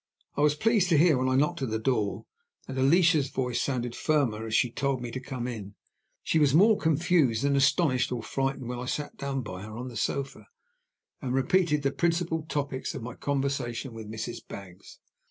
I 0.35 0.41
was 0.41 0.55
pleased 0.55 0.89
to 0.89 0.97
hear, 0.97 1.15
when 1.15 1.29
I 1.29 1.35
knocked 1.35 1.61
at 1.61 1.69
the 1.69 1.77
door, 1.77 2.25
that 2.65 2.75
Alicia's 2.75 3.29
voice 3.29 3.61
sounded 3.61 3.95
firmer 3.95 4.47
as 4.47 4.55
she 4.55 4.71
told 4.71 4.99
me 4.99 5.11
to 5.11 5.19
come 5.19 5.45
in. 5.45 5.75
She 6.23 6.39
was 6.39 6.55
more 6.55 6.75
confused 6.79 7.43
than 7.43 7.55
astonished 7.55 8.11
or 8.11 8.23
frightened 8.23 8.67
when 8.67 8.79
I 8.79 8.85
sat 8.85 9.15
down 9.15 9.43
by 9.43 9.61
her 9.61 9.77
on 9.77 9.89
the 9.89 9.95
sofa, 9.95 10.47
and 11.21 11.35
repeated 11.35 11.83
the 11.83 11.91
principal 11.91 12.41
topics 12.49 12.95
of 12.95 13.03
my 13.03 13.13
conversion 13.13 13.93
with 13.93 14.09
Mrs. 14.09 14.37
Baggs. 14.47 14.97